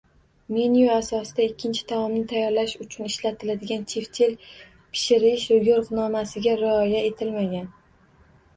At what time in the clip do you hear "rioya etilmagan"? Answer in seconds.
6.65-7.73